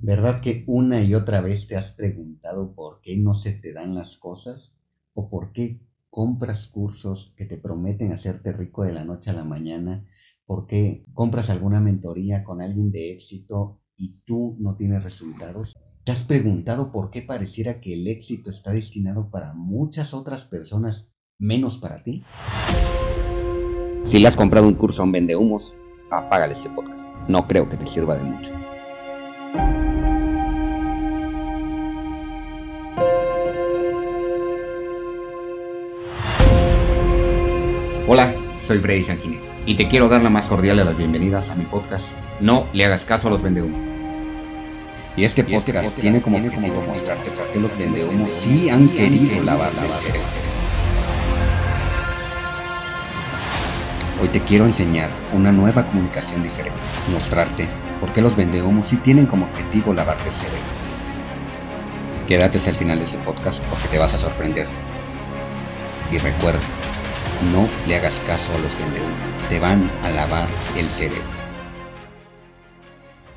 [0.00, 3.94] ¿Verdad que una y otra vez te has preguntado por qué no se te dan
[3.96, 4.76] las cosas?
[5.12, 9.44] ¿O por qué compras cursos que te prometen hacerte rico de la noche a la
[9.44, 10.06] mañana?
[10.46, 15.74] ¿Por qué compras alguna mentoría con alguien de éxito y tú no tienes resultados?
[16.04, 21.10] ¿Te has preguntado por qué pareciera que el éxito está destinado para muchas otras personas
[21.38, 22.22] menos para ti?
[24.06, 25.74] Si le has comprado un curso a un vendehumos,
[26.10, 27.28] apágale este podcast.
[27.28, 28.58] No creo que te sirva de mucho.
[38.68, 41.64] Soy Freddy Sanguínez y te quiero dar la más cordial de las bienvenidas a mi
[41.64, 43.80] podcast No le hagas caso a los vendehumos.
[45.16, 49.72] Y este podcast, tiene como objetivo mostrarte por qué los vendehumos sí han querido lavar
[49.72, 50.28] la cerebro.
[54.20, 56.78] Hoy te quiero enseñar una nueva comunicación diferente,
[57.10, 57.66] mostrarte
[58.00, 60.60] por qué los vendehumos sí tienen como objetivo lavarte el cerebro.
[62.26, 64.66] Quédate hasta el final de este podcast porque te vas a sorprender.
[66.12, 66.60] Y recuerda,
[67.52, 69.48] no le hagas caso a los vendehumos.
[69.48, 71.22] Te van a lavar el cerebro.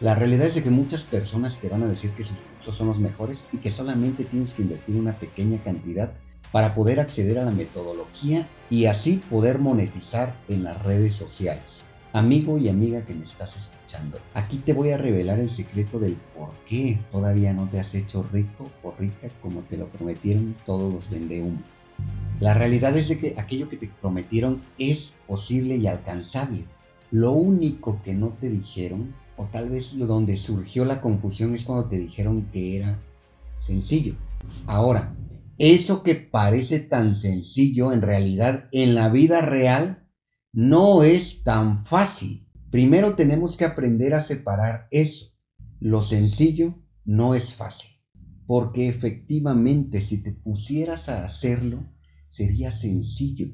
[0.00, 2.88] La realidad es de que muchas personas te van a decir que sus cursos son
[2.88, 6.14] los mejores y que solamente tienes que invertir una pequeña cantidad
[6.50, 11.82] para poder acceder a la metodología y así poder monetizar en las redes sociales.
[12.14, 16.16] Amigo y amiga que me estás escuchando, aquí te voy a revelar el secreto del
[16.36, 20.92] por qué todavía no te has hecho rico o rica como te lo prometieron todos
[20.92, 21.81] los vendehumos.
[22.40, 26.64] La realidad es de que aquello que te prometieron es posible y alcanzable.
[27.10, 31.64] Lo único que no te dijeron, o tal vez lo donde surgió la confusión es
[31.64, 32.98] cuando te dijeron que era
[33.58, 34.16] sencillo.
[34.66, 35.14] Ahora,
[35.58, 40.08] eso que parece tan sencillo en realidad en la vida real
[40.52, 42.48] no es tan fácil.
[42.70, 45.26] Primero tenemos que aprender a separar eso.
[45.78, 47.90] Lo sencillo no es fácil.
[48.46, 51.84] Porque efectivamente si te pusieras a hacerlo,
[52.28, 53.48] sería sencillo.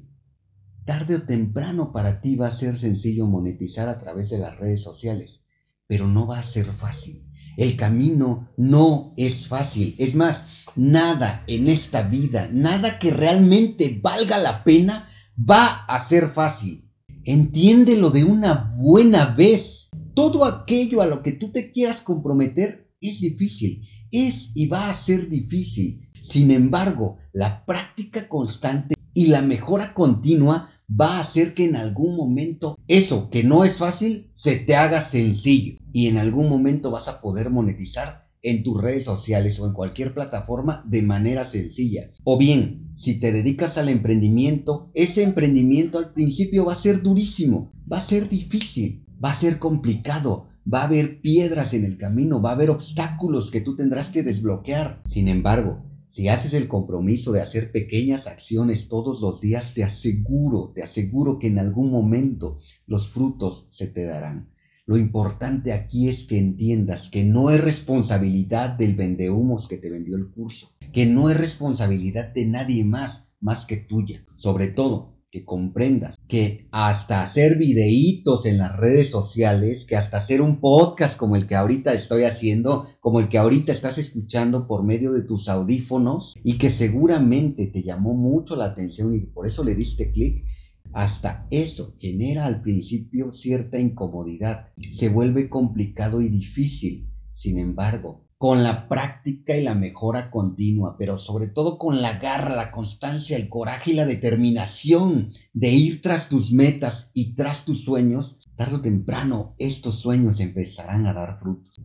[0.85, 4.81] Tarde o temprano para ti va a ser sencillo monetizar a través de las redes
[4.81, 5.43] sociales,
[5.87, 7.29] pero no va a ser fácil.
[7.59, 9.97] El camino no es fácil.
[9.99, 10.45] Es más,
[10.77, 15.09] nada en esta vida, nada que realmente valga la pena,
[15.39, 16.89] va a ser fácil.
[17.25, 19.91] Entiéndelo de una buena vez.
[20.15, 23.83] Todo aquello a lo que tú te quieras comprometer es difícil.
[24.11, 26.09] Es y va a ser difícil.
[26.21, 32.17] Sin embargo, la práctica constante y la mejora continua va a hacer que en algún
[32.17, 37.09] momento eso que no es fácil se te haga sencillo y en algún momento vas
[37.09, 42.11] a poder monetizar en tus redes sociales o en cualquier plataforma de manera sencilla.
[42.25, 47.73] O bien, si te dedicas al emprendimiento, ese emprendimiento al principio va a ser durísimo,
[47.91, 52.43] va a ser difícil, va a ser complicado, va a haber piedras en el camino,
[52.43, 55.03] va a haber obstáculos que tú tendrás que desbloquear.
[55.07, 60.73] Sin embargo, si haces el compromiso de hacer pequeñas acciones todos los días, te aseguro,
[60.75, 64.51] te aseguro que en algún momento los frutos se te darán.
[64.87, 70.17] Lo importante aquí es que entiendas que no es responsabilidad del vendehumos que te vendió
[70.17, 74.25] el curso, que no es responsabilidad de nadie más más que tuya.
[74.35, 80.41] Sobre todo, que comprendas que hasta hacer videitos en las redes sociales, que hasta hacer
[80.41, 84.85] un podcast como el que ahorita estoy haciendo, como el que ahorita estás escuchando por
[84.85, 89.65] medio de tus audífonos y que seguramente te llamó mucho la atención y por eso
[89.65, 90.45] le diste clic,
[90.93, 97.09] hasta eso genera al principio cierta incomodidad, se vuelve complicado y difícil.
[97.33, 102.57] Sin embargo, con la práctica y la mejora continua, pero sobre todo con la garra,
[102.57, 107.85] la constancia, el coraje y la determinación de ir tras tus metas y tras tus
[107.85, 111.81] sueños, tarde o temprano estos sueños empezarán a dar frutos.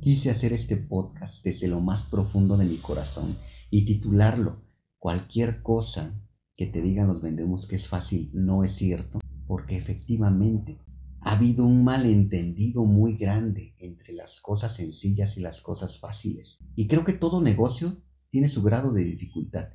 [0.00, 3.36] Quise hacer este podcast desde lo más profundo de mi corazón
[3.70, 4.64] y titularlo
[5.04, 6.18] Cualquier cosa
[6.54, 10.78] que te digan los vendemos que es fácil no es cierto, porque efectivamente
[11.24, 16.58] ha habido un malentendido muy grande entre las cosas sencillas y las cosas fáciles.
[16.76, 19.70] Y creo que todo negocio tiene su grado de dificultad.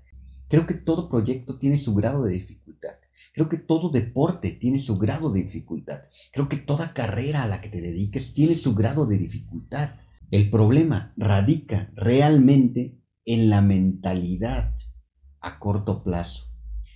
[0.47, 2.91] Creo que todo proyecto tiene su grado de dificultad.
[3.33, 6.01] Creo que todo deporte tiene su grado de dificultad.
[6.31, 9.95] Creo que toda carrera a la que te dediques tiene su grado de dificultad.
[10.29, 14.75] El problema radica realmente en la mentalidad
[15.41, 16.51] a corto plazo,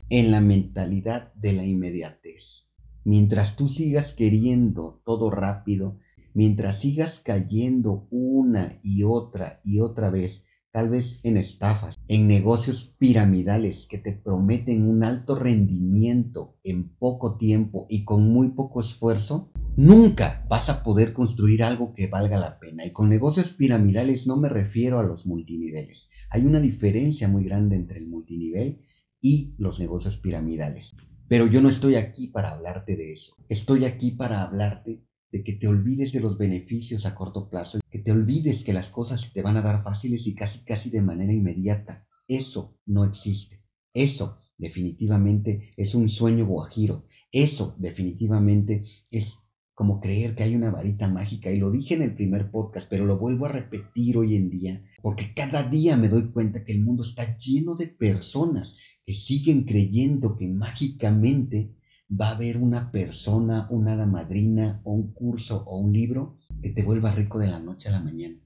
[0.09, 2.72] en la mentalidad de la inmediatez.
[3.05, 5.99] Mientras tú sigas queriendo todo rápido,
[6.33, 12.95] mientras sigas cayendo una y otra y otra vez, tal vez en estafas, en negocios
[12.97, 19.51] piramidales que te prometen un alto rendimiento en poco tiempo y con muy poco esfuerzo,
[19.75, 22.85] nunca vas a poder construir algo que valga la pena.
[22.85, 26.09] Y con negocios piramidales no me refiero a los multiniveles.
[26.29, 28.79] Hay una diferencia muy grande entre el multinivel
[29.21, 30.95] y los negocios piramidales.
[31.27, 33.35] Pero yo no estoy aquí para hablarte de eso.
[33.49, 37.99] Estoy aquí para hablarte de que te olvides de los beneficios a corto plazo, que
[37.99, 41.33] te olvides que las cosas te van a dar fáciles y casi casi de manera
[41.33, 42.05] inmediata.
[42.27, 43.63] Eso no existe.
[43.93, 47.05] Eso definitivamente es un sueño guajiro.
[47.31, 49.39] Eso definitivamente es
[49.73, 51.51] como creer que hay una varita mágica.
[51.51, 54.83] Y lo dije en el primer podcast, pero lo vuelvo a repetir hoy en día,
[55.01, 59.63] porque cada día me doy cuenta que el mundo está lleno de personas que siguen
[59.63, 61.75] creyendo que mágicamente
[62.09, 66.83] va a haber una persona, una hada madrina un curso o un libro que te
[66.83, 68.39] vuelva rico de la noche a la mañana.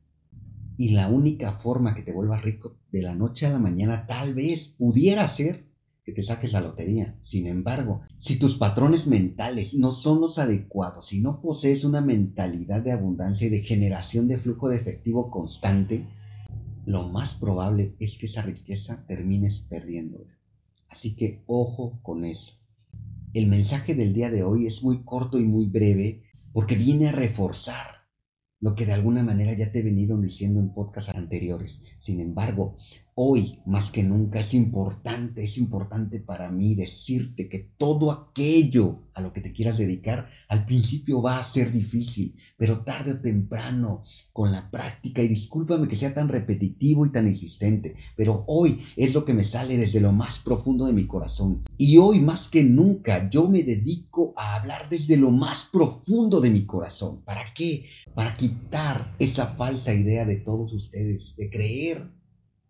[0.78, 4.34] Y la única forma que te vuelva rico de la noche a la mañana tal
[4.34, 5.68] vez pudiera ser
[6.04, 7.18] que te saques la lotería.
[7.20, 12.82] Sin embargo, si tus patrones mentales no son los adecuados, si no posees una mentalidad
[12.82, 16.08] de abundancia y de generación de flujo de efectivo constante,
[16.86, 20.37] lo más probable es que esa riqueza termines perdiéndola.
[20.90, 22.54] Así que ojo con eso.
[23.34, 26.24] El mensaje del día de hoy es muy corto y muy breve
[26.54, 28.08] porque viene a reforzar
[28.60, 31.82] lo que de alguna manera ya te he venido diciendo en podcasts anteriores.
[32.00, 32.78] Sin embargo,
[33.20, 39.22] hoy más que nunca es importante, es importante para mí decirte que todo aquello a
[39.22, 44.04] lo que te quieras dedicar al principio va a ser difícil, pero tarde o temprano,
[44.32, 49.16] con la práctica, y discúlpame que sea tan repetitivo y tan insistente, pero hoy es
[49.16, 51.64] lo que me sale desde lo más profundo de mi corazón.
[51.76, 56.52] Y hoy más que nunca yo me dedico a hablar desde lo más profundo de
[56.52, 57.24] mi corazón.
[57.24, 57.88] ¿Para qué?
[58.14, 62.16] Para quitar esa falsa idea de todos ustedes, de creer,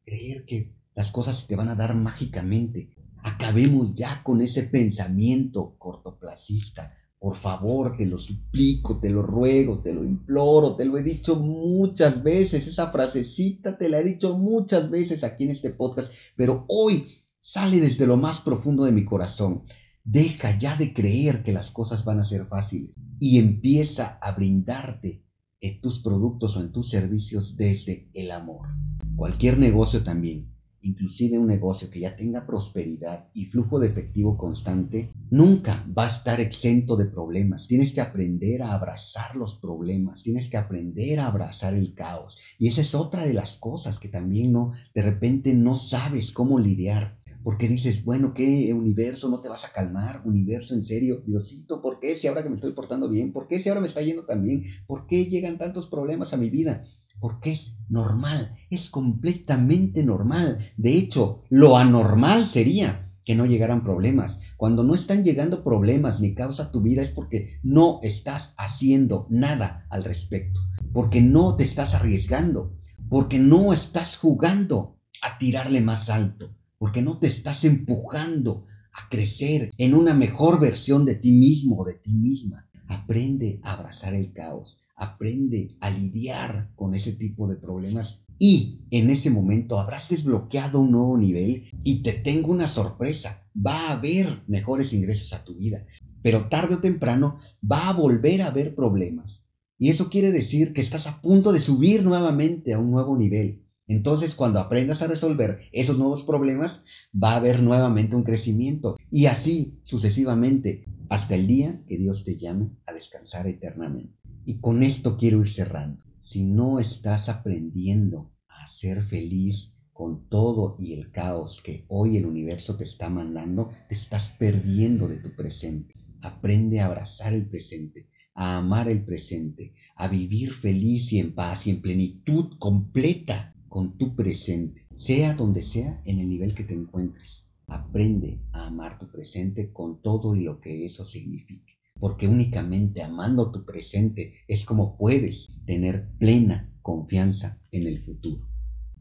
[0.07, 2.89] creer que las cosas te van a dar mágicamente.
[3.23, 6.93] Acabemos ya con ese pensamiento cortoplacista.
[7.19, 11.35] Por favor, te lo suplico, te lo ruego, te lo imploro, te lo he dicho
[11.35, 16.63] muchas veces, esa frasecita te la he dicho muchas veces aquí en este podcast, pero
[16.69, 17.07] hoy
[17.39, 19.63] sale desde lo más profundo de mi corazón.
[20.03, 25.26] Deja ya de creer que las cosas van a ser fáciles y empieza a brindarte
[25.61, 28.67] en tus productos o en tus servicios desde el amor.
[29.15, 30.51] Cualquier negocio también,
[30.81, 36.09] inclusive un negocio que ya tenga prosperidad y flujo de efectivo constante, nunca va a
[36.09, 37.67] estar exento de problemas.
[37.67, 42.37] Tienes que aprender a abrazar los problemas, tienes que aprender a abrazar el caos.
[42.59, 46.59] Y esa es otra de las cosas que también no, de repente no sabes cómo
[46.59, 47.16] lidiar.
[47.47, 50.21] Porque dices, bueno, ¿qué universo no te vas a calmar?
[50.25, 53.31] Universo, en serio, Diosito, ¿por qué si ahora que me estoy portando bien?
[53.31, 54.65] ¿Por qué si ahora me está yendo tan bien?
[54.85, 56.83] ¿Por qué llegan tantos problemas a mi vida?
[57.21, 60.57] Porque es normal, es completamente normal.
[60.75, 64.41] De hecho, lo anormal sería que no llegaran problemas.
[64.57, 69.87] Cuando no están llegando problemas ni causa tu vida es porque no estás haciendo nada
[69.89, 70.59] al respecto.
[70.91, 72.75] Porque no te estás arriesgando.
[73.07, 79.71] Porque no estás jugando a tirarle más alto porque no te estás empujando a crecer
[79.77, 82.67] en una mejor versión de ti mismo o de ti misma.
[82.87, 89.09] Aprende a abrazar el caos, aprende a lidiar con ese tipo de problemas y en
[89.09, 93.43] ese momento habrás desbloqueado un nuevo nivel y te tengo una sorpresa.
[93.55, 95.85] Va a haber mejores ingresos a tu vida,
[96.21, 97.39] pero tarde o temprano
[97.69, 99.43] va a volver a haber problemas.
[99.79, 103.63] Y eso quiere decir que estás a punto de subir nuevamente a un nuevo nivel.
[103.87, 109.27] Entonces, cuando aprendas a resolver esos nuevos problemas, va a haber nuevamente un crecimiento y
[109.27, 114.13] así sucesivamente hasta el día que Dios te llame a descansar eternamente.
[114.45, 116.03] Y con esto quiero ir cerrando.
[116.19, 122.25] Si no estás aprendiendo a ser feliz con todo y el caos que hoy el
[122.25, 125.93] universo te está mandando, te estás perdiendo de tu presente.
[126.21, 131.67] Aprende a abrazar el presente, a amar el presente, a vivir feliz y en paz
[131.67, 136.73] y en plenitud completa con tu presente, sea donde sea en el nivel que te
[136.73, 137.47] encuentres.
[137.67, 143.51] Aprende a amar tu presente con todo y lo que eso signifique, porque únicamente amando
[143.51, 148.47] tu presente es como puedes tener plena confianza en el futuro.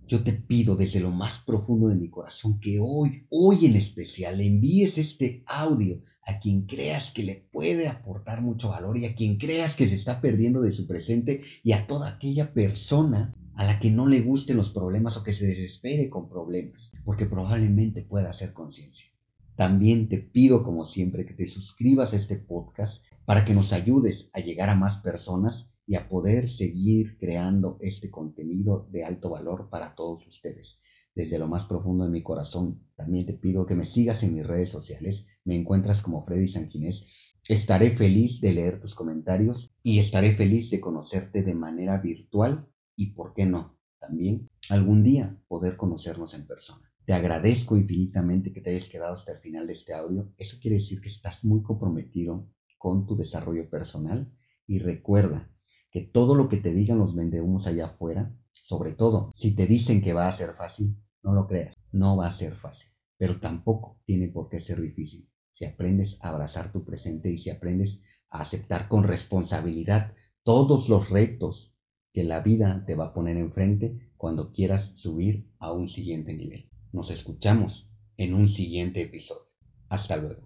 [0.08, 4.40] Yo te pido desde lo más profundo de mi corazón que hoy, hoy en especial,
[4.40, 9.36] envíes este audio a quien creas que le puede aportar mucho valor y a quien
[9.36, 13.80] creas que se está perdiendo de su presente y a toda aquella persona a la
[13.80, 18.30] que no le gusten los problemas o que se desespere con problemas, porque probablemente pueda
[18.30, 19.12] hacer conciencia.
[19.56, 24.30] También te pido, como siempre, que te suscribas a este podcast para que nos ayudes
[24.34, 29.68] a llegar a más personas y a poder seguir creando este contenido de alto valor
[29.70, 30.78] para todos ustedes.
[31.14, 34.46] Desde lo más profundo de mi corazón, también te pido que me sigas en mis
[34.46, 35.24] redes sociales.
[35.44, 37.06] Me encuentras como Freddy Sanquinés
[37.48, 43.12] Estaré feliz de leer tus comentarios y estaré feliz de conocerte de manera virtual y,
[43.12, 43.78] ¿por qué no?
[44.00, 46.90] También algún día poder conocernos en persona.
[47.04, 50.32] Te agradezco infinitamente que te hayas quedado hasta el final de este audio.
[50.38, 54.32] Eso quiere decir que estás muy comprometido con tu desarrollo personal
[54.66, 55.52] y recuerda
[55.90, 60.02] que todo lo que te digan los vendehumos allá afuera, sobre todo si te dicen
[60.02, 64.00] que va a ser fácil, no lo creas, no va a ser fácil, pero tampoco
[64.04, 65.30] tiene por qué ser difícil.
[65.52, 70.12] Si aprendes a abrazar tu presente y si aprendes a aceptar con responsabilidad
[70.42, 71.75] todos los retos
[72.16, 76.66] que la vida te va a poner enfrente cuando quieras subir a un siguiente nivel.
[76.94, 79.44] Nos escuchamos en un siguiente episodio.
[79.90, 80.45] Hasta luego.